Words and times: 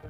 Xin 0.00 0.08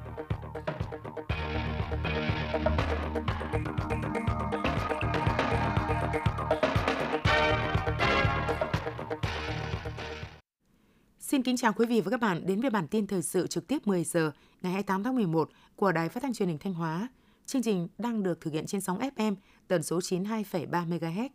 kính 11.42 11.56
chào 11.56 11.72
quý 11.72 11.86
vị 11.86 12.00
và 12.00 12.10
các 12.10 12.20
bạn 12.20 12.46
đến 12.46 12.60
với 12.60 12.70
bản 12.70 12.88
tin 12.88 13.06
thời 13.06 13.22
sự 13.22 13.46
trực 13.46 13.66
tiếp 13.66 13.86
10 13.86 14.04
giờ 14.04 14.32
ngày 14.62 14.72
28 14.72 15.02
tháng 15.02 15.14
11 15.14 15.50
của 15.76 15.92
Đài 15.92 16.08
Phát 16.08 16.22
thanh 16.22 16.34
Truyền 16.34 16.48
hình 16.48 16.58
Thanh 16.58 16.74
Hóa. 16.74 17.08
Chương 17.46 17.62
trình 17.62 17.88
đang 17.98 18.22
được 18.22 18.40
thực 18.40 18.52
hiện 18.52 18.66
trên 18.66 18.80
sóng 18.80 18.98
FM 18.98 19.34
tần 19.68 19.82
số 19.82 19.98
92,3 19.98 20.68
MHz. 20.70 21.28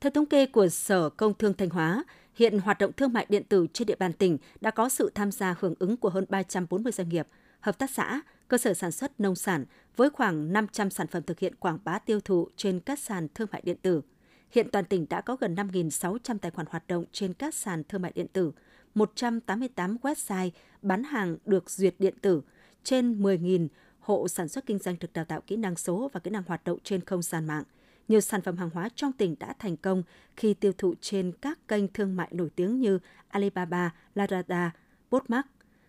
Theo 0.00 0.10
thống 0.10 0.26
kê 0.26 0.46
của 0.46 0.68
Sở 0.68 1.08
Công 1.08 1.34
Thương 1.34 1.54
Thanh 1.54 1.70
Hóa, 1.70 2.04
hiện 2.34 2.58
hoạt 2.58 2.78
động 2.78 2.92
thương 2.92 3.12
mại 3.12 3.26
điện 3.28 3.42
tử 3.48 3.66
trên 3.72 3.86
địa 3.86 3.96
bàn 3.98 4.12
tỉnh 4.12 4.38
đã 4.60 4.70
có 4.70 4.88
sự 4.88 5.10
tham 5.14 5.32
gia 5.32 5.54
hưởng 5.60 5.74
ứng 5.78 5.96
của 5.96 6.08
hơn 6.08 6.24
340 6.28 6.92
doanh 6.92 7.08
nghiệp, 7.08 7.26
hợp 7.66 7.78
tác 7.78 7.90
xã, 7.90 8.20
cơ 8.48 8.58
sở 8.58 8.74
sản 8.74 8.92
xuất 8.92 9.20
nông 9.20 9.34
sản 9.34 9.64
với 9.96 10.10
khoảng 10.10 10.52
500 10.52 10.90
sản 10.90 11.06
phẩm 11.06 11.22
thực 11.22 11.38
hiện 11.38 11.54
quảng 11.54 11.78
bá 11.84 11.98
tiêu 11.98 12.20
thụ 12.20 12.48
trên 12.56 12.80
các 12.80 12.98
sàn 12.98 13.28
thương 13.34 13.48
mại 13.52 13.62
điện 13.64 13.76
tử. 13.82 14.02
Hiện 14.50 14.70
toàn 14.72 14.84
tỉnh 14.84 15.06
đã 15.10 15.20
có 15.20 15.36
gần 15.36 15.54
5.600 15.54 16.38
tài 16.38 16.50
khoản 16.50 16.66
hoạt 16.70 16.86
động 16.86 17.04
trên 17.12 17.34
các 17.34 17.54
sàn 17.54 17.82
thương 17.88 18.02
mại 18.02 18.12
điện 18.14 18.28
tử– 18.32 18.52
188 18.96 19.96
website 20.02 20.50
bán 20.82 21.04
hàng 21.04 21.36
được 21.46 21.70
duyệt 21.70 21.94
điện 21.98 22.14
tử, 22.22 22.42
trên 22.84 23.22
10.000 23.22 23.68
hộ 24.00 24.28
sản 24.28 24.48
xuất 24.48 24.66
kinh 24.66 24.78
doanh 24.78 24.96
được 25.00 25.12
đào 25.12 25.24
tạo 25.24 25.40
kỹ 25.40 25.56
năng 25.56 25.76
số 25.76 26.10
và 26.12 26.20
kỹ 26.20 26.30
năng 26.30 26.42
hoạt 26.46 26.64
động 26.64 26.78
trên 26.84 27.00
không 27.00 27.22
gian 27.22 27.46
mạng. 27.46 27.62
Nhiều 28.08 28.20
sản 28.20 28.42
phẩm 28.42 28.56
hàng 28.56 28.70
hóa 28.70 28.88
trong 28.94 29.12
tỉnh 29.12 29.36
đã 29.40 29.54
thành 29.58 29.76
công 29.76 30.02
khi 30.36 30.54
tiêu 30.54 30.72
thụ 30.78 30.94
trên 31.00 31.32
các 31.40 31.68
kênh 31.68 31.88
thương 31.88 32.16
mại 32.16 32.28
nổi 32.30 32.50
tiếng 32.56 32.80
như 32.80 32.98
Alibaba, 33.28 33.94
Lazada, 34.14 34.70
Postmark, 35.10 35.46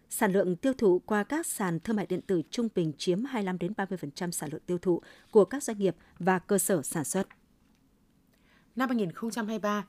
Sản 0.10 0.32
lượng 0.32 0.56
tiêu 0.56 0.74
thụ 0.74 1.02
qua 1.06 1.24
các 1.24 1.46
sàn 1.46 1.80
thương 1.80 1.96
mại 1.96 2.06
điện 2.06 2.22
tử 2.22 2.42
trung 2.50 2.68
bình 2.76 2.94
chiếm 2.98 3.24
25 3.24 3.58
đến 3.58 3.74
30% 3.78 4.32
sản 4.32 4.50
lượng 4.52 4.62
tiêu 4.66 4.78
thụ 4.78 5.02
của 5.32 5.46
các 5.46 5.64
doanh 5.64 5.78
nghiệp 5.78 5.96
và 6.20 6.40
cơ 6.40 6.58
sở 6.58 6.82
sản 6.82 7.04
xuất. 7.04 7.28
Năm 8.76 8.90
2023, 8.90 9.86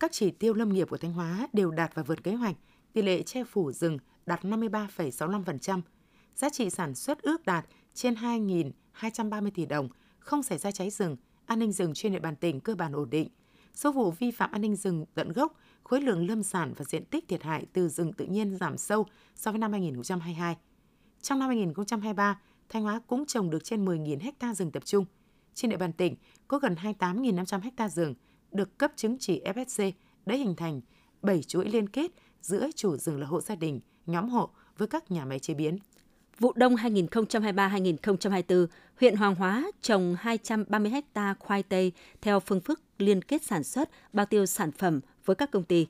các 0.00 0.12
chỉ 0.12 0.30
tiêu 0.30 0.54
lâm 0.54 0.72
nghiệp 0.72 0.90
của 0.90 0.96
Thanh 0.96 1.12
Hóa 1.12 1.48
đều 1.52 1.70
đạt 1.70 1.94
và 1.94 2.02
vượt 2.02 2.24
kế 2.24 2.34
hoạch, 2.34 2.56
tỷ 2.92 3.02
lệ 3.02 3.22
che 3.22 3.44
phủ 3.44 3.72
rừng 3.72 3.98
đạt 4.26 4.44
53,65%, 4.44 5.80
giá 6.34 6.50
trị 6.50 6.70
sản 6.70 6.94
xuất 6.94 7.22
ước 7.22 7.46
đạt 7.46 7.66
trên 7.94 8.14
2.230 8.14 9.50
tỷ 9.54 9.66
đồng, 9.66 9.88
không 10.18 10.42
xảy 10.42 10.58
ra 10.58 10.70
cháy 10.70 10.90
rừng, 10.90 11.16
an 11.46 11.58
ninh 11.58 11.72
rừng 11.72 11.94
trên 11.94 12.12
địa 12.12 12.18
bàn 12.18 12.36
tỉnh 12.36 12.60
cơ 12.60 12.74
bản 12.74 12.92
ổn 12.92 13.10
định. 13.10 13.28
Số 13.74 13.92
vụ 13.92 14.10
vi 14.10 14.30
phạm 14.30 14.52
an 14.52 14.60
ninh 14.60 14.76
rừng 14.76 15.04
tận 15.14 15.32
gốc, 15.32 15.56
khối 15.88 16.00
lượng 16.00 16.28
lâm 16.28 16.42
sản 16.42 16.72
và 16.76 16.84
diện 16.84 17.04
tích 17.04 17.28
thiệt 17.28 17.42
hại 17.42 17.66
từ 17.72 17.88
rừng 17.88 18.12
tự 18.12 18.24
nhiên 18.24 18.56
giảm 18.56 18.78
sâu 18.78 19.06
so 19.34 19.52
với 19.52 19.58
năm 19.58 19.72
2022. 19.72 20.56
Trong 21.22 21.38
năm 21.38 21.48
2023, 21.48 22.40
Thanh 22.68 22.82
Hóa 22.82 23.00
cũng 23.06 23.26
trồng 23.26 23.50
được 23.50 23.64
trên 23.64 23.84
10.000 23.84 24.32
ha 24.40 24.54
rừng 24.54 24.70
tập 24.70 24.82
trung. 24.84 25.04
Trên 25.54 25.70
địa 25.70 25.76
bàn 25.76 25.92
tỉnh 25.92 26.16
có 26.48 26.58
gần 26.58 26.74
28.500 26.74 27.60
ha 27.76 27.88
rừng, 27.88 28.14
được 28.52 28.78
cấp 28.78 28.92
chứng 28.96 29.16
chỉ 29.18 29.42
FSC 29.44 29.92
đã 30.26 30.34
hình 30.34 30.54
thành 30.56 30.80
7 31.22 31.42
chuỗi 31.42 31.68
liên 31.68 31.88
kết 31.88 32.10
giữa 32.40 32.68
chủ 32.76 32.96
rừng 32.96 33.20
là 33.20 33.26
hộ 33.26 33.40
gia 33.40 33.54
đình, 33.54 33.80
nhóm 34.06 34.28
hộ 34.28 34.50
với 34.78 34.88
các 34.88 35.10
nhà 35.10 35.24
máy 35.24 35.38
chế 35.38 35.54
biến. 35.54 35.78
Vụ 36.38 36.52
đông 36.52 36.74
2023-2024, 36.74 38.66
huyện 39.00 39.16
Hoàng 39.16 39.34
Hóa 39.34 39.70
trồng 39.82 40.16
230 40.18 40.92
ha 41.14 41.34
khoai 41.38 41.62
tây 41.62 41.92
theo 42.20 42.40
phương 42.40 42.60
thức 42.60 42.80
liên 42.98 43.22
kết 43.22 43.42
sản 43.42 43.64
xuất, 43.64 43.90
bao 44.12 44.26
tiêu 44.26 44.46
sản 44.46 44.72
phẩm 44.72 45.00
với 45.28 45.34
các 45.36 45.50
công 45.50 45.64
ty. 45.64 45.86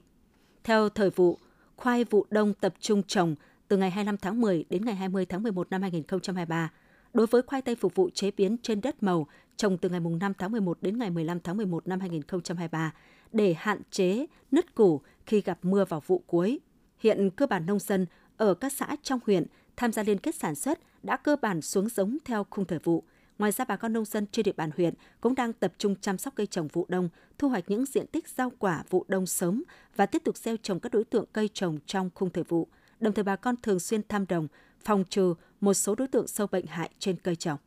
Theo 0.65 0.89
thời 0.89 1.11
vụ, 1.11 1.39
khoai 1.77 2.05
vụ 2.05 2.27
đông 2.31 2.55
tập 2.55 2.75
trung 2.81 3.03
trồng 3.03 3.35
từ 3.69 3.77
ngày 3.77 3.91
25 3.91 4.17
tháng 4.17 4.41
10 4.41 4.65
đến 4.71 4.85
ngày 4.85 4.95
20 4.95 5.27
tháng 5.27 5.43
11 5.43 5.71
năm 5.71 5.83
2023. 5.83 6.73
Đối 7.15 7.27
với 7.27 7.43
khoai 7.43 7.63
tây 7.63 7.75
phục 7.75 7.95
vụ 7.95 8.11
chế 8.15 8.31
biến 8.31 8.57
trên 8.63 8.81
đất 8.81 9.03
màu, 9.03 9.27
trồng 9.57 9.79
từ 9.79 9.89
ngày 9.89 10.01
5 10.01 10.33
tháng 10.39 10.53
11 10.53 10.79
đến 10.81 10.99
ngày 10.99 11.11
15 11.11 11.41
tháng 11.41 11.57
11 11.57 11.89
năm 11.89 12.01
2023 12.01 12.95
để 13.33 13.55
hạn 13.59 13.81
chế 13.91 14.27
nứt 14.51 14.75
củ 14.75 15.01
khi 15.27 15.41
gặp 15.41 15.59
mưa 15.63 15.85
vào 15.85 16.03
vụ 16.07 16.23
cuối. 16.27 16.61
Hiện 16.99 17.31
cơ 17.31 17.47
bản 17.47 17.67
nông 17.67 17.79
dân 17.79 18.07
ở 18.37 18.55
các 18.55 18.73
xã 18.73 18.97
trong 19.03 19.21
huyện 19.27 19.47
tham 19.77 19.93
gia 19.93 20.03
liên 20.03 20.19
kết 20.19 20.35
sản 20.35 20.55
xuất 20.55 20.79
đã 21.03 21.17
cơ 21.17 21.37
bản 21.43 21.63
xuống 21.63 21.89
giống 21.89 22.17
theo 22.25 22.47
khung 22.51 22.65
thời 22.65 22.79
vụ. 22.79 23.05
Ngoài 23.39 23.53
ra, 23.53 23.65
bà 23.65 23.77
con 23.77 23.93
nông 23.93 24.05
dân 24.05 24.27
trên 24.33 24.43
địa 24.43 24.53
bàn 24.57 24.71
huyện 24.77 24.95
cũng 25.21 25.35
đang 25.35 25.53
tập 25.53 25.73
trung 25.79 25.97
chăm 26.01 26.19
sóc 26.19 26.35
cây 26.37 26.47
trồng 26.47 26.69
vụ 26.69 26.87
đông, 26.89 27.09
thu 27.39 27.49
hoạch 27.49 27.65
những 27.71 27.85
diện 27.87 28.07
tích 28.07 28.29
rau 28.29 28.53
quả 28.59 28.85
vụ 28.91 29.05
đông 29.09 29.27
sớm 29.27 29.65
và 29.97 30.07
tiếp 30.07 30.23
tục 30.25 30.37
gieo 30.37 30.57
trồng 30.57 30.81
các 30.81 30.93
đối 30.93 31.05
tượng 31.05 31.25
cây 31.33 31.49
trồng 31.55 31.79
trong 31.87 32.11
khung 32.15 32.31
thời 32.31 32.45
vụ. 32.45 32.69
Đồng 33.01 33.15
thời 33.15 33.25
bà 33.25 33.37
con 33.37 33.55
thường 33.63 33.81
xuyên 33.81 34.09
thăm 34.09 34.27
đồng, 34.27 34.49
phòng 34.85 35.05
trừ 35.11 35.35
một 35.61 35.75
số 35.75 35.95
đối 35.95 36.09
tượng 36.09 36.27
sâu 36.27 36.47
bệnh 36.47 36.67
hại 36.67 36.91
trên 36.99 37.17
cây 37.17 37.37
trồng. 37.37 37.59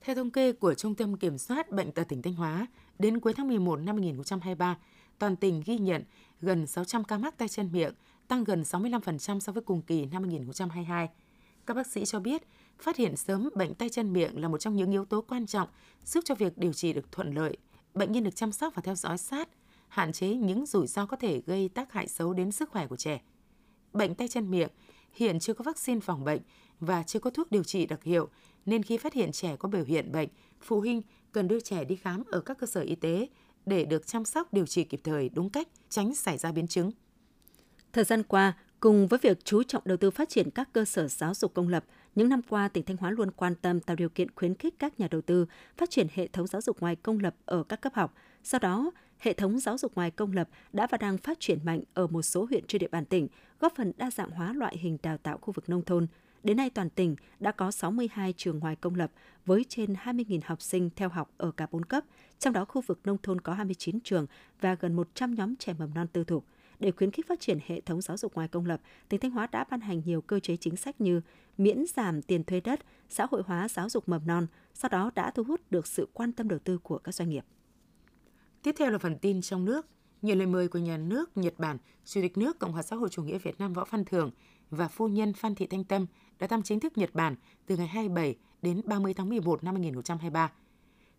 Theo 0.00 0.16
thống 0.16 0.30
kê 0.30 0.52
của 0.52 0.74
Trung 0.74 0.94
tâm 0.94 1.16
Kiểm 1.16 1.38
soát 1.38 1.70
Bệnh 1.70 1.92
tật 1.92 2.08
tỉnh 2.08 2.22
Thanh 2.22 2.34
Hóa, 2.34 2.66
đến 2.98 3.20
cuối 3.20 3.32
tháng 3.32 3.48
11 3.48 3.76
năm 3.76 3.96
2023, 3.96 4.78
toàn 5.18 5.36
tỉnh 5.36 5.62
ghi 5.66 5.78
nhận 5.78 6.02
gần 6.40 6.66
600 6.66 7.04
ca 7.04 7.18
mắc 7.18 7.38
tay 7.38 7.48
chân 7.48 7.72
miệng, 7.72 7.92
tăng 8.28 8.44
gần 8.44 8.62
65% 8.62 9.40
so 9.40 9.52
với 9.52 9.62
cùng 9.62 9.82
kỳ 9.82 10.06
năm 10.06 10.22
2022. 10.22 11.08
Các 11.66 11.74
bác 11.74 11.86
sĩ 11.86 12.04
cho 12.04 12.20
biết, 12.20 12.42
phát 12.78 12.96
hiện 12.96 13.16
sớm 13.16 13.48
bệnh 13.54 13.74
tay 13.74 13.88
chân 13.88 14.12
miệng 14.12 14.40
là 14.40 14.48
một 14.48 14.58
trong 14.58 14.76
những 14.76 14.90
yếu 14.90 15.04
tố 15.04 15.20
quan 15.20 15.46
trọng 15.46 15.68
giúp 16.04 16.24
cho 16.24 16.34
việc 16.34 16.58
điều 16.58 16.72
trị 16.72 16.92
được 16.92 17.12
thuận 17.12 17.34
lợi, 17.34 17.56
bệnh 17.94 18.12
nhân 18.12 18.24
được 18.24 18.36
chăm 18.36 18.52
sóc 18.52 18.74
và 18.74 18.82
theo 18.82 18.94
dõi 18.94 19.18
sát, 19.18 19.48
hạn 19.88 20.12
chế 20.12 20.28
những 20.34 20.66
rủi 20.66 20.86
ro 20.86 21.06
có 21.06 21.16
thể 21.16 21.42
gây 21.46 21.68
tác 21.68 21.92
hại 21.92 22.08
xấu 22.08 22.32
đến 22.32 22.52
sức 22.52 22.70
khỏe 22.70 22.86
của 22.86 22.96
trẻ. 22.96 23.20
Bệnh 23.92 24.14
tay 24.14 24.28
chân 24.28 24.50
miệng 24.50 24.68
hiện 25.12 25.40
chưa 25.40 25.54
có 25.54 25.62
vaccine 25.62 26.00
phòng 26.00 26.24
bệnh 26.24 26.40
và 26.80 27.02
chưa 27.02 27.18
có 27.18 27.30
thuốc 27.30 27.50
điều 27.50 27.64
trị 27.64 27.86
đặc 27.86 28.02
hiệu, 28.02 28.28
nên 28.66 28.82
khi 28.82 28.96
phát 28.96 29.12
hiện 29.14 29.32
trẻ 29.32 29.56
có 29.56 29.68
biểu 29.68 29.84
hiện 29.84 30.12
bệnh, 30.12 30.28
phụ 30.60 30.80
huynh 30.80 31.02
cần 31.32 31.48
đưa 31.48 31.60
trẻ 31.60 31.84
đi 31.84 31.96
khám 31.96 32.22
ở 32.26 32.40
các 32.40 32.58
cơ 32.58 32.66
sở 32.66 32.80
y 32.80 32.94
tế 32.94 33.28
để 33.66 33.84
được 33.84 34.06
chăm 34.06 34.24
sóc 34.24 34.52
điều 34.52 34.66
trị 34.66 34.84
kịp 34.84 35.00
thời 35.04 35.28
đúng 35.28 35.50
cách, 35.50 35.68
tránh 35.88 36.14
xảy 36.14 36.38
ra 36.38 36.52
biến 36.52 36.66
chứng. 36.66 36.90
Thời 37.92 38.04
gian 38.04 38.22
qua, 38.22 38.56
cùng 38.84 39.06
với 39.06 39.18
việc 39.22 39.44
chú 39.44 39.62
trọng 39.62 39.82
đầu 39.84 39.96
tư 39.96 40.10
phát 40.10 40.28
triển 40.28 40.50
các 40.50 40.68
cơ 40.72 40.84
sở 40.84 41.08
giáo 41.08 41.34
dục 41.34 41.54
công 41.54 41.68
lập, 41.68 41.84
những 42.14 42.28
năm 42.28 42.40
qua 42.48 42.68
tỉnh 42.68 42.84
Thanh 42.84 42.96
Hóa 42.96 43.10
luôn 43.10 43.30
quan 43.30 43.54
tâm 43.54 43.80
tạo 43.80 43.96
điều 43.96 44.08
kiện 44.08 44.30
khuyến 44.34 44.54
khích 44.54 44.74
các 44.78 45.00
nhà 45.00 45.08
đầu 45.10 45.20
tư 45.20 45.46
phát 45.76 45.90
triển 45.90 46.06
hệ 46.14 46.26
thống 46.26 46.46
giáo 46.46 46.60
dục 46.62 46.80
ngoài 46.80 46.96
công 46.96 47.18
lập 47.18 47.34
ở 47.44 47.62
các 47.62 47.80
cấp 47.80 47.94
học. 47.94 48.14
Sau 48.42 48.58
đó, 48.58 48.90
hệ 49.18 49.32
thống 49.32 49.58
giáo 49.58 49.78
dục 49.78 49.94
ngoài 49.94 50.10
công 50.10 50.32
lập 50.32 50.48
đã 50.72 50.86
và 50.86 50.98
đang 50.98 51.18
phát 51.18 51.40
triển 51.40 51.58
mạnh 51.64 51.80
ở 51.94 52.06
một 52.06 52.22
số 52.22 52.46
huyện 52.50 52.66
trên 52.66 52.78
địa 52.78 52.88
bàn 52.88 53.04
tỉnh, 53.04 53.28
góp 53.60 53.72
phần 53.76 53.92
đa 53.96 54.10
dạng 54.10 54.30
hóa 54.30 54.52
loại 54.52 54.76
hình 54.78 54.98
đào 55.02 55.18
tạo 55.18 55.38
khu 55.38 55.52
vực 55.52 55.68
nông 55.68 55.84
thôn. 55.84 56.06
Đến 56.42 56.56
nay 56.56 56.70
toàn 56.70 56.90
tỉnh 56.90 57.16
đã 57.40 57.52
có 57.52 57.70
62 57.70 58.34
trường 58.36 58.58
ngoài 58.58 58.76
công 58.76 58.94
lập 58.94 59.10
với 59.46 59.64
trên 59.68 59.94
20.000 60.04 60.40
học 60.44 60.62
sinh 60.62 60.90
theo 60.96 61.08
học 61.08 61.30
ở 61.36 61.50
cả 61.50 61.66
4 61.70 61.84
cấp, 61.84 62.04
trong 62.38 62.52
đó 62.52 62.64
khu 62.64 62.80
vực 62.80 63.00
nông 63.04 63.18
thôn 63.22 63.40
có 63.40 63.52
29 63.52 64.00
trường 64.00 64.26
và 64.60 64.74
gần 64.74 64.96
100 64.96 65.34
nhóm 65.34 65.56
trẻ 65.56 65.74
mầm 65.78 65.94
non 65.94 66.06
tư 66.12 66.24
thục. 66.24 66.44
Để 66.80 66.90
khuyến 66.90 67.10
khích 67.10 67.28
phát 67.28 67.40
triển 67.40 67.58
hệ 67.66 67.80
thống 67.80 68.00
giáo 68.00 68.16
dục 68.16 68.34
ngoài 68.34 68.48
công 68.48 68.66
lập, 68.66 68.80
tỉnh 69.08 69.20
Thanh 69.20 69.30
Hóa 69.30 69.46
đã 69.46 69.64
ban 69.70 69.80
hành 69.80 70.02
nhiều 70.04 70.20
cơ 70.20 70.40
chế 70.40 70.56
chính 70.56 70.76
sách 70.76 71.00
như 71.00 71.20
miễn 71.58 71.84
giảm 71.96 72.22
tiền 72.22 72.44
thuê 72.44 72.60
đất, 72.60 72.80
xã 73.08 73.26
hội 73.30 73.42
hóa 73.46 73.68
giáo 73.68 73.88
dục 73.88 74.08
mầm 74.08 74.26
non, 74.26 74.46
sau 74.74 74.88
đó 74.88 75.10
đã 75.14 75.30
thu 75.30 75.44
hút 75.44 75.60
được 75.70 75.86
sự 75.86 76.08
quan 76.12 76.32
tâm 76.32 76.48
đầu 76.48 76.58
tư 76.58 76.78
của 76.78 76.98
các 76.98 77.14
doanh 77.14 77.28
nghiệp. 77.28 77.44
Tiếp 78.62 78.74
theo 78.78 78.90
là 78.90 78.98
phần 78.98 79.18
tin 79.18 79.42
trong 79.42 79.64
nước. 79.64 79.86
Nhận 80.22 80.38
lời 80.38 80.46
mời 80.46 80.68
của 80.68 80.78
nhà 80.78 80.96
nước 80.96 81.36
Nhật 81.36 81.54
Bản, 81.58 81.78
Chủ 82.04 82.20
tịch 82.20 82.38
nước 82.38 82.58
Cộng 82.58 82.72
hòa 82.72 82.82
xã 82.82 82.96
hội 82.96 83.08
chủ 83.08 83.22
nghĩa 83.22 83.38
Việt 83.38 83.58
Nam 83.58 83.72
Võ 83.72 83.84
Văn 83.90 84.04
Thưởng 84.04 84.30
và 84.70 84.88
phu 84.88 85.08
nhân 85.08 85.32
Phan 85.32 85.54
Thị 85.54 85.66
Thanh 85.66 85.84
Tâm 85.84 86.06
đã 86.38 86.46
thăm 86.46 86.62
chính 86.62 86.80
thức 86.80 86.98
Nhật 86.98 87.14
Bản 87.14 87.36
từ 87.66 87.76
ngày 87.76 87.86
27 87.86 88.36
đến 88.62 88.80
30 88.84 89.14
tháng 89.14 89.28
11 89.28 89.64
năm 89.64 89.74
2023. 89.74 90.52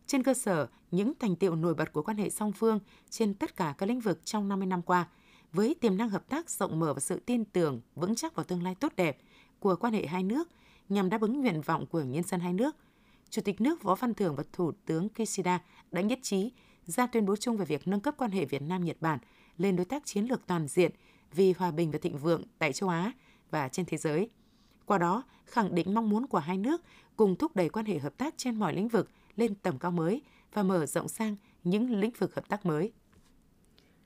Trên 0.08 0.24
cơ 0.24 0.34
sở 0.34 0.68
những 0.92 1.14
thành 1.20 1.36
tiệu 1.36 1.56
nổi 1.56 1.74
bật 1.74 1.94
của 1.94 2.04
quan 2.04 2.18
hệ 2.18 2.30
song 2.30 2.52
phương 2.52 2.80
trên 3.10 3.34
tất 3.34 3.56
cả 3.56 3.76
các 3.78 3.86
lĩnh 3.86 4.00
vực 4.00 4.26
trong 4.26 4.48
50 4.48 4.68
năm 4.68 4.82
qua, 4.82 5.08
với 5.56 5.76
tiềm 5.82 5.98
năng 5.98 6.10
hợp 6.10 6.30
tác 6.30 6.50
rộng 6.50 6.80
mở 6.80 6.94
và 6.94 7.00
sự 7.00 7.20
tin 7.20 7.46
tưởng 7.46 7.82
vững 7.96 8.16
chắc 8.16 8.36
vào 8.36 8.44
tương 8.44 8.64
lai 8.64 8.76
tốt 8.76 8.94
đẹp 8.96 9.18
của 9.60 9.76
quan 9.76 9.94
hệ 9.94 10.06
hai 10.06 10.24
nước 10.24 10.50
nhằm 10.90 11.10
đáp 11.10 11.22
ứng 11.22 11.42
nguyện 11.42 11.62
vọng 11.62 11.86
của 11.86 12.02
nhân 12.02 12.24
dân 12.24 12.40
hai 12.40 12.54
nước, 12.54 12.76
Chủ 13.30 13.42
tịch 13.42 13.62
nước 13.62 13.84
Võ 13.84 13.96
Văn 13.96 14.14
Thưởng 14.14 14.36
và 14.36 14.44
Thủ 14.54 14.72
tướng 14.86 15.10
Kishida 15.10 15.62
đã 15.92 16.02
nhất 16.02 16.20
trí 16.22 16.52
ra 16.86 17.08
tuyên 17.08 17.26
bố 17.26 17.36
chung 17.36 17.58
về 17.58 17.66
việc 17.66 17.88
nâng 17.88 18.00
cấp 18.00 18.16
quan 18.18 18.32
hệ 18.32 18.46
Việt 18.46 18.62
Nam-Nhật 18.62 18.98
Bản 19.00 19.20
lên 19.58 19.76
đối 19.76 19.86
tác 19.86 20.06
chiến 20.06 20.26
lược 20.26 20.48
toàn 20.48 20.68
diện 20.68 20.92
vì 21.32 21.54
hòa 21.54 21.72
bình 21.72 21.92
và 21.92 22.00
thịnh 22.02 22.18
vượng 22.18 22.44
tại 22.60 22.74
châu 22.74 22.90
Á 22.90 23.12
và 23.52 23.68
trên 23.68 23.86
thế 23.86 23.98
giới. 23.98 24.30
Qua 24.86 24.98
đó, 24.98 25.24
khẳng 25.46 25.76
định 25.76 25.94
mong 25.94 26.10
muốn 26.10 26.28
của 26.28 26.40
hai 26.40 26.58
nước 26.58 26.82
cùng 27.16 27.36
thúc 27.36 27.56
đẩy 27.56 27.70
quan 27.70 27.86
hệ 27.86 28.00
hợp 28.00 28.18
tác 28.18 28.34
trên 28.38 28.56
mọi 28.56 28.74
lĩnh 28.76 28.88
vực 28.88 29.10
lên 29.36 29.56
tầm 29.56 29.80
cao 29.80 29.92
mới 29.92 30.22
và 30.54 30.64
mở 30.64 30.86
rộng 30.86 31.08
sang 31.08 31.36
những 31.64 32.00
lĩnh 32.00 32.12
vực 32.20 32.36
hợp 32.36 32.50
tác 32.50 32.66
mới. 32.66 32.92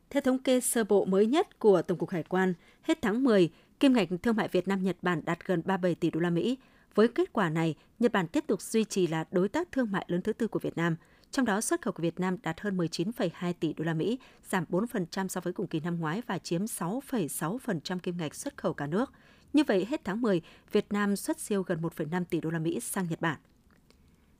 Theo 0.09 0.21
thống 0.21 0.39
kê 0.39 0.59
sơ 0.59 0.83
bộ 0.83 1.06
mới 1.06 1.25
nhất 1.25 1.59
của 1.59 1.81
Tổng 1.81 1.97
cục 1.97 2.09
Hải 2.09 2.23
quan, 2.23 2.53
hết 2.81 3.01
tháng 3.01 3.23
10, 3.23 3.50
kim 3.79 3.94
ngạch 3.94 4.07
thương 4.23 4.35
mại 4.35 4.47
Việt 4.47 4.67
Nam 4.67 4.83
Nhật 4.83 4.97
Bản 5.01 5.21
đạt 5.25 5.45
gần 5.45 5.61
37 5.65 5.95
tỷ 5.95 6.09
đô 6.09 6.19
la 6.19 6.29
Mỹ. 6.29 6.57
Với 6.95 7.07
kết 7.07 7.33
quả 7.33 7.50
này, 7.50 7.75
Nhật 8.00 8.11
Bản 8.11 8.27
tiếp 8.27 8.44
tục 8.47 8.61
duy 8.61 8.83
trì 8.83 9.07
là 9.07 9.25
đối 9.31 9.50
tác 9.50 9.71
thương 9.71 9.91
mại 9.91 10.06
lớn 10.07 10.21
thứ 10.21 10.33
tư 10.33 10.47
của 10.47 10.59
Việt 10.59 10.77
Nam– 10.77 10.95
trong 11.31 11.45
đó 11.45 11.61
xuất 11.61 11.81
khẩu 11.81 11.94
của 11.94 12.03
Việt 12.03 12.19
Nam 12.19 12.38
đạt 12.44 12.61
hơn 12.61 12.77
19,2 12.77 13.53
tỷ 13.59 13.73
đô 13.73 13.83
la 13.83 13.94
Mỹ, 13.94 14.19
giảm 14.50 14.65
4% 14.69 15.27
so 15.27 15.41
với 15.41 15.53
cùng 15.53 15.67
kỳ 15.67 15.79
năm 15.79 16.00
ngoái 16.00 16.21
và 16.27 16.38
chiếm 16.38 16.65
6,6% 16.65 18.00
kim 18.00 18.17
ngạch 18.17 18.35
xuất 18.35 18.57
khẩu 18.57 18.73
cả 18.73 18.88
nước. 18.88 19.13
Như 19.53 19.63
vậy, 19.67 19.88
hết 19.89 20.01
tháng 20.03 20.21
10, 20.21 20.41
Việt 20.71 20.85
Nam 20.89 21.15
xuất 21.15 21.39
siêu 21.39 21.63
gần 21.63 21.81
1,5 21.81 22.23
tỷ 22.25 22.41
đô 22.41 22.50
la 22.50 22.59
Mỹ 22.59 22.79
sang 22.79 23.07
Nhật 23.09 23.21
Bản. 23.21 23.38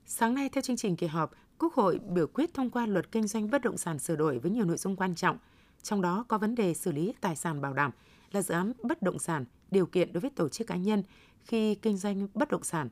Sáng 0.06 0.36
nay, 0.36 0.50
theo 0.50 0.62
chương 0.62 0.78
trình 0.78 0.96
kỳ 0.96 1.08
họp, 1.08 1.32
Quốc 1.60 1.74
hội 1.74 2.00
biểu 2.00 2.28
quyết 2.28 2.54
thông 2.54 2.70
qua 2.70 2.86
luật 2.86 3.12
kinh 3.12 3.28
doanh 3.28 3.50
bất 3.50 3.62
động 3.62 3.78
sản 3.78 4.00
sửa 4.00 4.16
đổi 4.16 4.40
với 4.40 4.52
nhiều 4.52 4.66
nội 4.66 4.78
dung 4.78 4.96
quan 4.96 5.16
trọng, 5.16 5.38
trong 5.82 6.02
đó 6.02 6.26
có 6.28 6.38
vấn 6.38 6.56
đề 6.56 6.74
xử 6.74 6.92
lý 6.92 7.14
tài 7.22 7.36
sản 7.36 7.62
bảo 7.62 7.74
đảm 7.74 7.92
là 8.32 8.42
dự 8.42 8.54
án 8.54 8.74
bất 8.84 9.02
động 9.02 9.20
sản, 9.20 9.46
điều 9.72 9.86
kiện 9.86 10.14
đối 10.14 10.22
với 10.22 10.30
tổ 10.30 10.50
chức 10.50 10.68
cá 10.68 10.76
nhân 10.76 11.04
khi 11.40 11.76
kinh 11.76 11.98
doanh 11.98 12.28
bất 12.34 12.50
động 12.50 12.64
sản, 12.64 12.90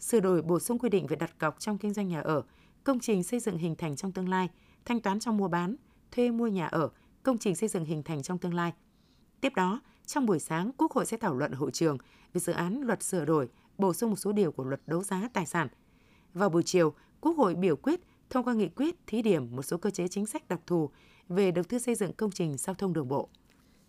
sửa 0.00 0.20
đổi 0.20 0.42
bổ 0.42 0.60
sung 0.60 0.78
quy 0.78 0.88
định 0.88 1.06
về 1.06 1.16
đặt 1.16 1.38
cọc 1.38 1.60
trong 1.60 1.78
kinh 1.78 1.92
doanh 1.92 2.08
nhà 2.08 2.20
ở, 2.20 2.42
công 2.84 3.00
trình 3.00 3.22
xây 3.22 3.40
dựng 3.40 3.58
hình 3.58 3.74
thành 3.76 3.96
trong 3.96 4.12
tương 4.12 4.28
lai, 4.28 4.48
thanh 4.84 5.00
toán 5.00 5.20
trong 5.20 5.36
mua 5.36 5.48
bán, 5.48 5.76
thuê 6.12 6.30
mua 6.30 6.46
nhà 6.46 6.66
ở, 6.66 6.90
công 7.22 7.38
trình 7.38 7.56
xây 7.56 7.68
dựng 7.68 7.84
hình 7.84 8.02
thành 8.02 8.22
trong 8.22 8.38
tương 8.38 8.54
lai. 8.54 8.72
Tiếp 9.40 9.52
đó, 9.56 9.80
trong 10.06 10.26
buổi 10.26 10.38
sáng, 10.38 10.70
Quốc 10.76 10.92
hội 10.92 11.06
sẽ 11.06 11.16
thảo 11.16 11.34
luận 11.34 11.52
hội 11.52 11.70
trường 11.70 11.98
về 12.32 12.40
dự 12.40 12.52
án 12.52 12.80
luật 12.80 13.02
sửa 13.02 13.24
đổi, 13.24 13.48
bổ 13.78 13.92
sung 13.92 14.10
một 14.10 14.16
số 14.16 14.32
điều 14.32 14.52
của 14.52 14.64
luật 14.64 14.80
đấu 14.86 15.02
giá 15.02 15.28
tài 15.32 15.46
sản. 15.46 15.68
Vào 16.34 16.48
buổi 16.48 16.62
chiều, 16.62 16.94
Quốc 17.20 17.36
hội 17.36 17.54
biểu 17.54 17.76
quyết 17.76 18.00
thông 18.30 18.44
qua 18.44 18.54
nghị 18.54 18.68
quyết 18.68 18.94
thí 19.06 19.22
điểm 19.22 19.56
một 19.56 19.62
số 19.62 19.76
cơ 19.76 19.90
chế 19.90 20.08
chính 20.08 20.26
sách 20.26 20.48
đặc 20.48 20.60
thù 20.66 20.90
về 21.28 21.50
đầu 21.50 21.64
tư 21.64 21.78
xây 21.78 21.94
dựng 21.94 22.12
công 22.12 22.30
trình 22.30 22.56
giao 22.56 22.74
thông 22.74 22.92
đường 22.92 23.08
bộ. 23.08 23.28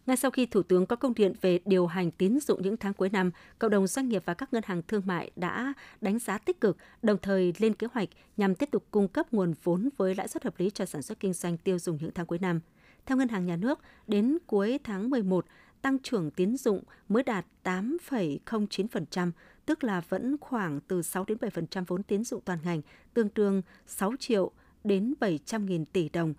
Ngay 0.05 0.17
sau 0.17 0.31
khi 0.31 0.45
Thủ 0.45 0.63
tướng 0.63 0.85
có 0.85 0.95
công 0.95 1.13
điện 1.13 1.33
về 1.41 1.59
điều 1.65 1.87
hành 1.87 2.11
tín 2.11 2.39
dụng 2.39 2.61
những 2.61 2.77
tháng 2.77 2.93
cuối 2.93 3.09
năm, 3.09 3.31
cộng 3.59 3.71
đồng 3.71 3.87
doanh 3.87 4.09
nghiệp 4.09 4.23
và 4.25 4.33
các 4.33 4.53
ngân 4.53 4.63
hàng 4.65 4.81
thương 4.87 5.01
mại 5.05 5.31
đã 5.35 5.73
đánh 6.01 6.19
giá 6.19 6.37
tích 6.37 6.61
cực, 6.61 6.77
đồng 7.01 7.17
thời 7.21 7.53
lên 7.59 7.73
kế 7.73 7.87
hoạch 7.93 8.09
nhằm 8.37 8.55
tiếp 8.55 8.71
tục 8.71 8.85
cung 8.91 9.07
cấp 9.07 9.33
nguồn 9.33 9.53
vốn 9.63 9.89
với 9.97 10.15
lãi 10.15 10.27
suất 10.27 10.43
hợp 10.43 10.59
lý 10.59 10.69
cho 10.69 10.85
sản 10.85 11.01
xuất 11.01 11.19
kinh 11.19 11.33
doanh 11.33 11.57
tiêu 11.57 11.79
dùng 11.79 11.97
những 12.01 12.11
tháng 12.15 12.25
cuối 12.25 12.39
năm. 12.39 12.59
Theo 13.05 13.17
Ngân 13.17 13.27
hàng 13.27 13.45
Nhà 13.45 13.55
nước, 13.55 13.79
đến 14.07 14.37
cuối 14.47 14.79
tháng 14.83 15.09
11, 15.09 15.45
tăng 15.81 15.99
trưởng 15.99 16.31
tín 16.31 16.57
dụng 16.57 16.83
mới 17.09 17.23
đạt 17.23 17.45
8,09%, 17.63 19.31
tức 19.65 19.83
là 19.83 20.01
vẫn 20.09 20.37
khoảng 20.41 20.79
từ 20.87 21.01
6 21.01 21.25
đến 21.27 21.37
7% 21.37 21.83
vốn 21.87 22.03
tín 22.03 22.23
dụng 22.23 22.41
toàn 22.45 22.59
ngành, 22.63 22.81
tương 23.13 23.29
đương 23.35 23.61
6 23.87 24.13
triệu 24.19 24.51
đến 24.83 25.13
700 25.19 25.65
nghìn 25.65 25.85
tỷ 25.85 26.09
đồng 26.09 26.33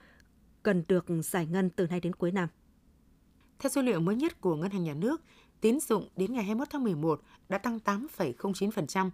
cần 0.62 0.84
được 0.88 1.04
giải 1.24 1.46
ngân 1.46 1.70
từ 1.70 1.86
nay 1.86 2.00
đến 2.00 2.14
cuối 2.14 2.32
năm. 2.32 2.48
Theo 3.58 3.70
số 3.70 3.82
liệu 3.82 4.00
mới 4.00 4.16
nhất 4.16 4.40
của 4.40 4.56
Ngân 4.56 4.70
hàng 4.70 4.84
Nhà 4.84 4.94
nước, 4.94 5.22
tín 5.60 5.80
dụng 5.80 6.08
đến 6.16 6.32
ngày 6.32 6.44
21 6.44 6.68
tháng 6.70 6.84
11 6.84 7.22
đã 7.48 7.58
tăng 7.58 7.78
8,09%. 7.84 9.10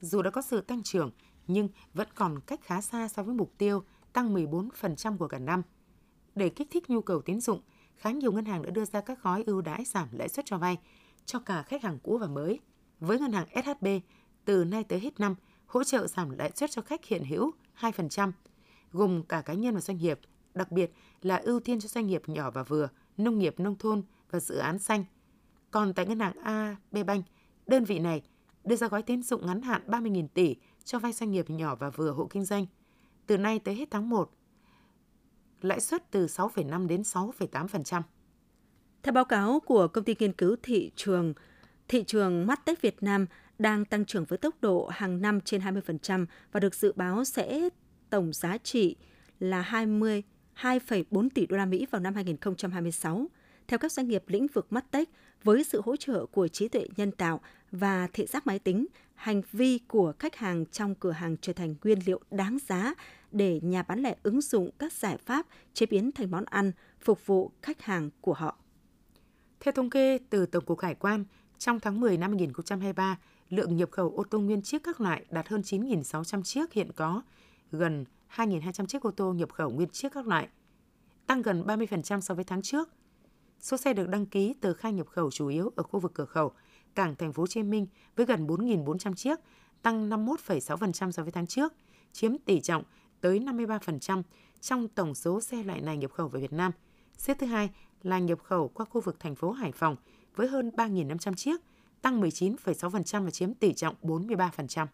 Dù 0.00 0.22
đã 0.22 0.30
có 0.30 0.42
sự 0.42 0.60
tăng 0.60 0.82
trưởng, 0.82 1.10
nhưng 1.46 1.68
vẫn 1.94 2.08
còn 2.14 2.40
cách 2.40 2.60
khá 2.62 2.80
xa 2.80 3.08
so 3.08 3.22
với 3.22 3.34
mục 3.34 3.52
tiêu 3.58 3.82
tăng 4.12 4.34
14% 4.34 5.16
của 5.16 5.28
cả 5.28 5.38
năm. 5.38 5.62
Để 6.34 6.48
kích 6.48 6.68
thích 6.70 6.90
nhu 6.90 7.00
cầu 7.00 7.22
tín 7.22 7.40
dụng, 7.40 7.60
khá 7.96 8.10
nhiều 8.10 8.32
ngân 8.32 8.44
hàng 8.44 8.62
đã 8.62 8.70
đưa 8.70 8.84
ra 8.84 9.00
các 9.00 9.22
gói 9.22 9.44
ưu 9.46 9.60
đãi 9.60 9.84
giảm 9.84 10.08
lãi 10.12 10.28
suất 10.28 10.46
cho 10.46 10.58
vay 10.58 10.78
cho 11.24 11.38
cả 11.38 11.62
khách 11.62 11.82
hàng 11.82 11.98
cũ 12.02 12.18
và 12.18 12.26
mới. 12.26 12.60
Với 13.00 13.18
ngân 13.18 13.32
hàng 13.32 13.46
SHB, 13.64 13.86
từ 14.44 14.64
nay 14.64 14.84
tới 14.84 15.00
hết 15.00 15.20
năm, 15.20 15.34
hỗ 15.66 15.84
trợ 15.84 16.06
giảm 16.06 16.30
lãi 16.30 16.50
suất 16.54 16.70
cho 16.70 16.82
khách 16.82 17.04
hiện 17.04 17.24
hữu 17.24 17.50
2%, 17.80 18.32
gồm 18.92 19.22
cả 19.22 19.42
cá 19.42 19.54
nhân 19.54 19.74
và 19.74 19.80
doanh 19.80 19.98
nghiệp, 19.98 20.20
đặc 20.54 20.72
biệt 20.72 20.92
là 21.22 21.36
ưu 21.36 21.60
tiên 21.60 21.80
cho 21.80 21.88
doanh 21.88 22.06
nghiệp 22.06 22.22
nhỏ 22.26 22.50
và 22.50 22.62
vừa, 22.62 22.88
nông 23.16 23.38
nghiệp 23.38 23.60
nông 23.60 23.78
thôn 23.78 24.02
và 24.30 24.40
dự 24.40 24.56
án 24.56 24.78
xanh. 24.78 25.04
Còn 25.70 25.94
tại 25.94 26.06
ngân 26.06 26.20
hàng 26.20 26.36
AB 26.42 27.06
Bank, 27.06 27.24
đơn 27.66 27.84
vị 27.84 27.98
này 27.98 28.22
đưa 28.64 28.76
ra 28.76 28.88
gói 28.88 29.02
tín 29.02 29.22
dụng 29.22 29.46
ngắn 29.46 29.62
hạn 29.62 29.82
30.000 29.86 30.28
tỷ 30.34 30.56
cho 30.84 30.98
vay 30.98 31.12
doanh 31.12 31.30
nghiệp 31.30 31.50
nhỏ 31.50 31.74
và 31.74 31.90
vừa 31.90 32.10
hộ 32.10 32.26
kinh 32.30 32.44
doanh. 32.44 32.66
Từ 33.26 33.38
nay 33.38 33.58
tới 33.58 33.74
hết 33.74 33.88
tháng 33.90 34.08
1, 34.08 34.30
lãi 35.60 35.80
suất 35.80 36.10
từ 36.10 36.26
6,5 36.26 36.86
đến 36.86 37.02
6,8%. 37.02 38.02
Theo 39.02 39.12
báo 39.12 39.24
cáo 39.24 39.60
của 39.60 39.88
công 39.88 40.04
ty 40.04 40.14
nghiên 40.18 40.32
cứu 40.32 40.56
thị 40.62 40.90
trường, 40.96 41.34
thị 41.88 42.04
trường 42.04 42.46
mắt 42.46 42.64
Tết 42.64 42.82
Việt 42.82 43.02
Nam 43.02 43.26
đang 43.58 43.84
tăng 43.84 44.04
trưởng 44.04 44.24
với 44.24 44.38
tốc 44.38 44.54
độ 44.60 44.88
hàng 44.92 45.20
năm 45.20 45.40
trên 45.40 45.60
20% 45.60 46.26
và 46.52 46.60
được 46.60 46.74
dự 46.74 46.92
báo 46.96 47.24
sẽ 47.24 47.68
tổng 48.10 48.32
giá 48.32 48.58
trị 48.58 48.96
là 49.38 49.60
20 49.60 50.22
2,4 50.60 51.28
tỷ 51.34 51.46
đô 51.46 51.56
la 51.56 51.66
Mỹ 51.66 51.86
vào 51.90 52.00
năm 52.00 52.14
2026. 52.14 53.26
Theo 53.68 53.78
các 53.78 53.92
doanh 53.92 54.08
nghiệp 54.08 54.24
lĩnh 54.26 54.46
vực 54.46 54.72
mắt 54.72 54.84
với 55.44 55.64
sự 55.64 55.80
hỗ 55.84 55.96
trợ 55.96 56.26
của 56.26 56.48
trí 56.48 56.68
tuệ 56.68 56.86
nhân 56.96 57.10
tạo 57.10 57.40
và 57.72 58.08
thị 58.12 58.26
giác 58.26 58.46
máy 58.46 58.58
tính, 58.58 58.86
hành 59.14 59.42
vi 59.52 59.78
của 59.88 60.12
khách 60.18 60.36
hàng 60.36 60.66
trong 60.66 60.94
cửa 60.94 61.10
hàng 61.10 61.36
trở 61.40 61.52
thành 61.52 61.74
nguyên 61.84 61.98
liệu 62.06 62.20
đáng 62.30 62.58
giá 62.68 62.94
để 63.32 63.60
nhà 63.62 63.82
bán 63.82 64.00
lẻ 64.00 64.16
ứng 64.22 64.40
dụng 64.40 64.70
các 64.78 64.92
giải 64.92 65.16
pháp 65.16 65.46
chế 65.74 65.86
biến 65.86 66.12
thành 66.12 66.30
món 66.30 66.44
ăn 66.44 66.72
phục 67.00 67.26
vụ 67.26 67.50
khách 67.62 67.82
hàng 67.82 68.10
của 68.20 68.34
họ. 68.34 68.56
Theo 69.60 69.72
thống 69.72 69.90
kê 69.90 70.18
từ 70.30 70.46
Tổng 70.46 70.64
cục 70.64 70.80
Hải 70.80 70.94
quan, 70.94 71.24
trong 71.58 71.80
tháng 71.80 72.00
10 72.00 72.18
năm 72.18 72.30
2023, 72.30 73.18
lượng 73.50 73.76
nhập 73.76 73.90
khẩu 73.90 74.12
ô 74.16 74.24
tô 74.30 74.38
nguyên 74.38 74.62
chiếc 74.62 74.82
các 74.82 75.00
loại 75.00 75.24
đạt 75.30 75.48
hơn 75.48 75.60
9.600 75.60 76.42
chiếc 76.42 76.72
hiện 76.72 76.92
có, 76.92 77.22
gần 77.74 78.04
2.200 78.36 78.86
chiếc 78.86 79.02
ô 79.02 79.10
tô 79.10 79.32
nhập 79.32 79.52
khẩu 79.52 79.70
nguyên 79.70 79.88
chiếc 79.88 80.12
các 80.12 80.26
loại, 80.26 80.48
tăng 81.26 81.42
gần 81.42 81.62
30% 81.66 82.20
so 82.20 82.34
với 82.34 82.44
tháng 82.44 82.62
trước. 82.62 82.88
Số 83.60 83.76
xe 83.76 83.94
được 83.94 84.08
đăng 84.08 84.26
ký 84.26 84.54
từ 84.60 84.74
khai 84.74 84.92
nhập 84.92 85.06
khẩu 85.06 85.30
chủ 85.30 85.48
yếu 85.48 85.72
ở 85.76 85.82
khu 85.82 86.00
vực 86.00 86.14
cửa 86.14 86.24
khẩu, 86.24 86.52
cảng 86.94 87.16
thành 87.16 87.32
phố 87.32 87.42
Hồ 87.42 87.46
Chí 87.46 87.62
Minh 87.62 87.86
với 88.16 88.26
gần 88.26 88.46
4.400 88.46 89.14
chiếc, 89.14 89.38
tăng 89.82 90.10
51,6% 90.10 91.10
so 91.10 91.22
với 91.22 91.32
tháng 91.32 91.46
trước, 91.46 91.72
chiếm 92.12 92.38
tỷ 92.38 92.60
trọng 92.60 92.82
tới 93.20 93.40
53% 93.40 94.22
trong 94.60 94.88
tổng 94.88 95.14
số 95.14 95.40
xe 95.40 95.62
loại 95.62 95.80
này 95.80 95.96
nhập 95.96 96.12
khẩu 96.12 96.28
về 96.28 96.40
Việt 96.40 96.52
Nam. 96.52 96.72
Xếp 97.16 97.36
thứ 97.40 97.46
hai 97.46 97.70
là 98.02 98.18
nhập 98.18 98.38
khẩu 98.42 98.68
qua 98.68 98.86
khu 98.86 99.00
vực 99.00 99.20
thành 99.20 99.34
phố 99.34 99.52
Hải 99.52 99.72
Phòng 99.72 99.96
với 100.36 100.48
hơn 100.48 100.70
3.500 100.76 101.34
chiếc, 101.34 101.60
tăng 102.02 102.20
19,6% 102.20 103.24
và 103.24 103.30
chiếm 103.30 103.54
tỷ 103.54 103.72
trọng 103.74 103.94
43%. 104.02 104.86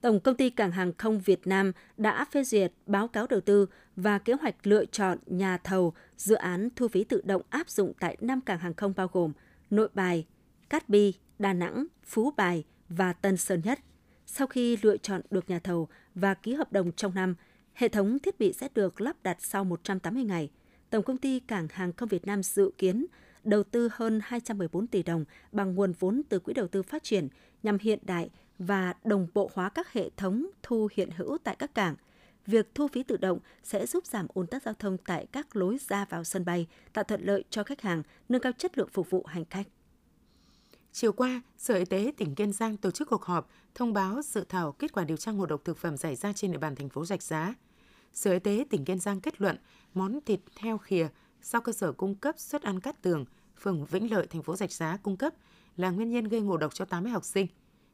Tổng 0.00 0.20
công 0.20 0.36
ty 0.36 0.50
Cảng 0.50 0.72
hàng 0.72 0.92
không 0.98 1.20
Việt 1.20 1.46
Nam 1.46 1.72
đã 1.96 2.24
phê 2.24 2.44
duyệt 2.44 2.72
báo 2.86 3.08
cáo 3.08 3.26
đầu 3.26 3.40
tư 3.40 3.66
và 3.96 4.18
kế 4.18 4.32
hoạch 4.32 4.66
lựa 4.66 4.84
chọn 4.84 5.18
nhà 5.26 5.58
thầu 5.58 5.94
dự 6.16 6.34
án 6.34 6.68
thu 6.76 6.88
phí 6.88 7.04
tự 7.04 7.20
động 7.24 7.42
áp 7.50 7.68
dụng 7.70 7.92
tại 8.00 8.16
5 8.20 8.40
cảng 8.40 8.58
hàng 8.58 8.74
không 8.74 8.92
bao 8.96 9.10
gồm 9.12 9.32
Nội 9.70 9.88
Bài, 9.94 10.26
Cát 10.70 10.88
Bi, 10.88 11.14
Đà 11.38 11.52
Nẵng, 11.52 11.86
Phú 12.04 12.32
Bài 12.36 12.64
và 12.88 13.12
Tân 13.12 13.36
Sơn 13.36 13.60
Nhất. 13.64 13.78
Sau 14.26 14.46
khi 14.46 14.78
lựa 14.82 14.96
chọn 14.96 15.20
được 15.30 15.50
nhà 15.50 15.58
thầu 15.58 15.88
và 16.14 16.34
ký 16.34 16.54
hợp 16.54 16.72
đồng 16.72 16.92
trong 16.92 17.14
năm, 17.14 17.34
hệ 17.74 17.88
thống 17.88 18.18
thiết 18.18 18.38
bị 18.38 18.52
sẽ 18.52 18.68
được 18.74 19.00
lắp 19.00 19.16
đặt 19.22 19.36
sau 19.40 19.64
180 19.64 20.24
ngày. 20.24 20.50
Tổng 20.90 21.02
công 21.02 21.18
ty 21.18 21.40
Cảng 21.40 21.68
hàng 21.70 21.92
không 21.92 22.08
Việt 22.08 22.26
Nam 22.26 22.42
dự 22.42 22.70
kiến 22.78 23.06
đầu 23.44 23.62
tư 23.62 23.88
hơn 23.92 24.20
214 24.22 24.86
tỷ 24.86 25.02
đồng 25.02 25.24
bằng 25.52 25.74
nguồn 25.74 25.92
vốn 25.92 26.22
từ 26.28 26.38
Quỹ 26.38 26.54
đầu 26.54 26.68
tư 26.68 26.82
phát 26.82 27.02
triển 27.02 27.28
nhằm 27.62 27.78
hiện 27.78 27.98
đại 28.02 28.30
và 28.60 28.94
đồng 29.04 29.26
bộ 29.34 29.50
hóa 29.54 29.68
các 29.68 29.92
hệ 29.92 30.10
thống 30.16 30.46
thu 30.62 30.88
hiện 30.92 31.10
hữu 31.16 31.38
tại 31.44 31.56
các 31.58 31.74
cảng. 31.74 31.96
Việc 32.46 32.74
thu 32.74 32.88
phí 32.88 33.02
tự 33.02 33.16
động 33.16 33.38
sẽ 33.62 33.86
giúp 33.86 34.06
giảm 34.06 34.26
ùn 34.34 34.46
tắc 34.46 34.62
giao 34.62 34.74
thông 34.74 34.96
tại 35.06 35.26
các 35.32 35.56
lối 35.56 35.78
ra 35.88 36.04
vào 36.04 36.24
sân 36.24 36.44
bay, 36.44 36.66
tạo 36.92 37.04
thuận 37.04 37.22
lợi 37.22 37.44
cho 37.50 37.64
khách 37.64 37.80
hàng, 37.80 38.02
nâng 38.28 38.40
cao 38.40 38.52
chất 38.58 38.78
lượng 38.78 38.88
phục 38.92 39.10
vụ 39.10 39.24
hành 39.28 39.44
khách. 39.44 39.66
Chiều 40.92 41.12
qua, 41.12 41.42
Sở 41.58 41.74
Y 41.74 41.84
tế 41.84 42.12
tỉnh 42.16 42.34
Kiên 42.34 42.52
Giang 42.52 42.76
tổ 42.76 42.90
chức 42.90 43.08
cuộc 43.08 43.24
họp 43.24 43.50
thông 43.74 43.92
báo 43.92 44.22
dự 44.22 44.44
thảo 44.48 44.72
kết 44.72 44.92
quả 44.92 45.04
điều 45.04 45.16
tra 45.16 45.32
ngộ 45.32 45.46
độc 45.46 45.64
thực 45.64 45.78
phẩm 45.78 45.96
xảy 45.96 46.16
ra 46.16 46.32
trên 46.32 46.52
địa 46.52 46.58
bàn 46.58 46.74
thành 46.74 46.88
phố 46.88 47.04
Rạch 47.04 47.22
Giá. 47.22 47.54
Sở 48.12 48.32
Y 48.32 48.38
tế 48.38 48.64
tỉnh 48.70 48.84
Kiên 48.84 48.98
Giang 48.98 49.20
kết 49.20 49.40
luận 49.40 49.56
món 49.94 50.20
thịt 50.26 50.40
heo 50.56 50.78
khìa 50.78 51.08
do 51.42 51.60
cơ 51.60 51.72
sở 51.72 51.92
cung 51.92 52.14
cấp 52.14 52.34
suất 52.38 52.62
ăn 52.62 52.80
cát 52.80 53.02
tường, 53.02 53.24
phường 53.60 53.84
Vĩnh 53.84 54.10
Lợi, 54.10 54.26
thành 54.26 54.42
phố 54.42 54.56
Rạch 54.56 54.72
Giá 54.72 54.96
cung 55.02 55.16
cấp 55.16 55.34
là 55.76 55.90
nguyên 55.90 56.10
nhân 56.10 56.24
gây 56.24 56.40
ngộ 56.40 56.56
độc 56.56 56.74
cho 56.74 56.84
80 56.84 57.12
học 57.12 57.24
sinh. 57.24 57.46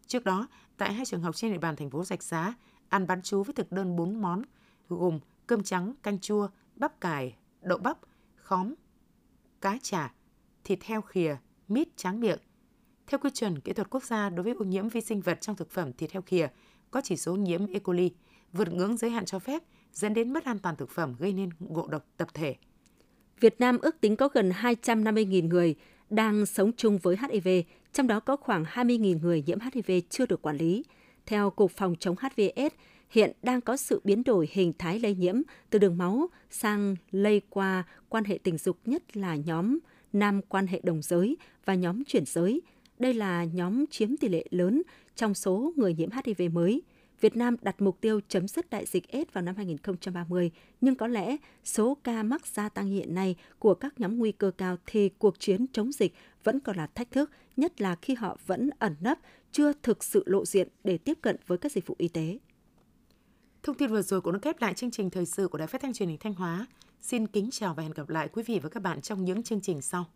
Trước 0.07 0.25
đó, 0.25 0.49
tại 0.77 0.93
hai 0.93 1.05
trường 1.05 1.23
học 1.23 1.37
trên 1.37 1.53
địa 1.53 1.59
bàn 1.59 1.77
thành 1.77 1.91
phố 1.91 2.05
Rạch 2.05 2.23
Giá, 2.23 2.55
ăn 2.89 3.07
bán 3.07 3.23
chú 3.23 3.43
với 3.43 3.55
thực 3.55 3.73
đơn 3.73 3.97
4 3.97 4.23
món 4.23 4.43
gồm 4.89 5.19
cơm 5.47 5.63
trắng, 5.63 5.95
canh 6.03 6.19
chua, 6.19 6.49
bắp 6.77 7.01
cải, 7.01 7.37
đậu 7.63 7.79
bắp, 7.79 7.99
khóm, 8.37 8.75
cá 9.61 9.79
chả, 9.83 10.13
thịt 10.65 10.85
heo 10.85 11.03
khìa, 11.03 11.37
mít 11.69 11.97
tráng 11.97 12.21
miệng. 12.21 12.39
Theo 13.07 13.19
quy 13.19 13.31
chuẩn 13.31 13.61
kỹ 13.61 13.73
thuật 13.73 13.91
quốc 13.91 14.05
gia 14.05 14.31
đối 14.31 14.45
với 14.45 14.55
ô 14.55 14.65
nhiễm 14.65 14.89
vi 14.89 15.01
sinh 15.01 15.21
vật 15.21 15.39
trong 15.41 15.57
thực 15.57 15.71
phẩm 15.71 15.93
thịt 15.93 16.13
heo 16.13 16.23
khìa 16.23 16.49
có 16.91 17.01
chỉ 17.05 17.17
số 17.17 17.37
nhiễm 17.37 17.67
E. 17.67 17.79
coli 17.79 18.11
vượt 18.53 18.73
ngưỡng 18.73 18.97
giới 18.97 19.11
hạn 19.11 19.25
cho 19.25 19.39
phép 19.39 19.63
dẫn 19.93 20.15
đến 20.15 20.33
mất 20.33 20.45
an 20.45 20.59
toàn 20.59 20.77
thực 20.77 20.91
phẩm 20.91 21.15
gây 21.19 21.33
nên 21.33 21.51
ngộ 21.59 21.87
độc 21.87 22.07
tập 22.17 22.29
thể. 22.35 22.57
Việt 23.41 23.61
Nam 23.61 23.79
ước 23.79 24.01
tính 24.01 24.17
có 24.17 24.29
gần 24.29 24.51
250.000 24.51 25.49
người 25.49 25.75
đang 26.11 26.47
sống 26.47 26.71
chung 26.77 26.99
với 26.99 27.17
HIV, 27.17 27.49
trong 27.93 28.07
đó 28.07 28.21
có 28.21 28.37
khoảng 28.37 28.65
20.000 28.65 29.21
người 29.21 29.43
nhiễm 29.47 29.59
HIV 29.61 29.91
chưa 30.11 30.27
được 30.27 30.43
quản 30.43 30.57
lý. 30.57 30.85
Theo 31.27 31.51
Cục 31.51 31.71
Phòng 31.71 31.95
chống 32.01 32.17
HivS, 32.23 32.75
hiện 33.11 33.33
đang 33.43 33.61
có 33.61 33.77
sự 33.77 34.01
biến 34.05 34.23
đổi 34.25 34.49
hình 34.53 34.73
thái 34.79 35.01
lây 35.01 35.15
nhiễm 35.15 35.37
từ 35.71 35.79
đường 35.79 35.99
máu 35.99 36.27
sang 36.51 36.97
lây 37.11 37.41
qua 37.51 37.85
quan 38.09 38.25
hệ 38.25 38.39
tình 38.43 38.59
dục 38.59 38.79
nhất 38.85 39.17
là 39.17 39.37
nhóm 39.37 39.79
nam 40.13 40.41
quan 40.49 40.67
hệ 40.67 40.81
đồng 40.83 41.03
giới 41.03 41.37
và 41.65 41.75
nhóm 41.75 42.05
chuyển 42.05 42.25
giới. 42.27 42.61
Đây 42.99 43.15
là 43.15 43.45
nhóm 43.45 43.87
chiếm 43.87 44.17
tỷ 44.17 44.29
lệ 44.29 44.47
lớn 44.51 44.83
trong 45.17 45.35
số 45.35 45.73
người 45.77 45.95
nhiễm 45.95 46.09
HIV 46.25 46.53
mới– 46.53 46.83
Việt 47.21 47.37
Nam 47.37 47.57
đặt 47.63 47.83
mục 47.83 48.01
tiêu 48.01 48.21
chấm 48.29 48.49
dứt 48.49 48.71
đại 48.71 48.87
dịch 48.87 49.13
AIDS 49.13 49.33
vào 49.33 49.43
năm 49.43 49.57
2030, 49.57 50.51
nhưng 50.81 50.95
có 50.95 51.07
lẽ 51.07 51.37
số 51.65 51.97
ca 52.05 52.23
mắc 52.23 52.47
gia 52.47 52.69
tăng 52.69 52.87
hiện 52.87 53.15
nay 53.15 53.37
của 53.59 53.75
các 53.75 54.01
nhóm 54.01 54.19
nguy 54.19 54.33
cơ 54.33 54.51
cao 54.59 54.77
thì 54.87 55.09
cuộc 55.09 55.41
chiến 55.41 55.67
chống 55.73 55.93
dịch 55.93 56.15
vẫn 56.45 56.61
còn 56.61 56.77
là 56.77 56.87
thách 56.87 57.11
thức, 57.11 57.31
nhất 57.57 57.81
là 57.81 57.97
khi 58.03 58.15
họ 58.15 58.39
vẫn 58.47 58.71
ẩn 58.79 58.95
nấp, 59.01 59.19
chưa 59.53 59.73
thực 59.83 60.05
sự 60.05 60.23
lộ 60.27 60.45
diện 60.45 60.69
để 60.85 60.99
tiếp 60.99 61.19
cận 61.23 61.37
với 61.47 61.59
các 61.59 61.73
dịch 61.73 61.87
vụ 61.87 61.95
y 61.99 62.09
tế. 62.09 62.39
Thông 63.63 63.77
tin 63.77 63.91
vừa 63.91 64.03
rồi 64.03 64.21
cũng 64.21 64.33
đã 64.33 64.39
khép 64.43 64.61
lại 64.61 64.75
chương 64.75 64.91
trình 64.91 65.11
thời 65.11 65.27
sự 65.27 65.49
của 65.49 65.59
Đài 65.59 65.69
Phát 65.69 65.81
thanh 65.81 65.93
Truyền 65.93 66.09
hình 66.09 66.19
Thanh 66.19 66.35
Hóa. 66.35 66.67
Xin 67.01 67.27
kính 67.27 67.51
chào 67.51 67.75
và 67.75 67.83
hẹn 67.83 67.93
gặp 67.93 68.09
lại 68.09 68.29
quý 68.33 68.43
vị 68.43 68.59
và 68.63 68.69
các 68.69 68.83
bạn 68.83 69.01
trong 69.01 69.25
những 69.25 69.43
chương 69.43 69.61
trình 69.61 69.83
sau. 69.83 70.07